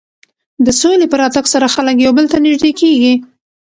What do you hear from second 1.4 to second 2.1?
سره خلک